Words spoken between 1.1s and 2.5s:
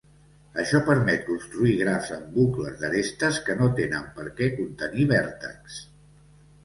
construir grafs amb